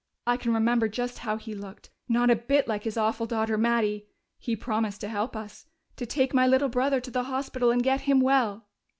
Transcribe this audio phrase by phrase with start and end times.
[0.25, 4.07] I can remember just how he looked not a bit like his awful daughter Mattie!
[4.39, 8.01] He promised to help us, to take my little brother to the hospital and get
[8.01, 8.65] him well.